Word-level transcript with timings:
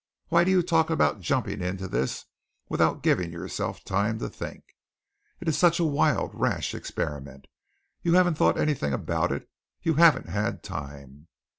Why 0.29 0.43
do 0.43 0.49
you 0.49 0.63
talk 0.63 0.89
about 0.89 1.19
jumping 1.21 1.61
into 1.61 1.87
this 1.87 2.25
without 2.69 3.03
giving 3.03 3.31
yourself 3.31 3.83
time 3.83 4.17
to 4.17 4.29
think? 4.29 4.63
It 5.39 5.47
is 5.47 5.59
such 5.59 5.79
a 5.79 5.83
wild, 5.83 6.31
rash 6.33 6.73
experiment. 6.73 7.45
You 8.01 8.13
haven't 8.13 8.33
thought 8.33 8.57
anything 8.57 8.93
about 8.93 9.31
it, 9.31 9.47
you 9.83 9.93
haven't 9.93 10.27
had 10.29 10.63
time." 10.63 11.27